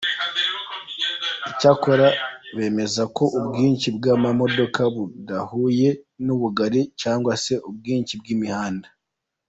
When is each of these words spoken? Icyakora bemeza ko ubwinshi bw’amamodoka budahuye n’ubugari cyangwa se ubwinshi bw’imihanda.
Icyakora 1.51 2.07
bemeza 2.57 3.03
ko 3.15 3.23
ubwinshi 3.39 3.87
bw’amamodoka 3.97 4.81
budahuye 4.95 5.89
n’ubugari 6.25 6.81
cyangwa 7.01 7.33
se 7.43 7.53
ubwinshi 7.69 8.13
bw’imihanda. 8.21 8.87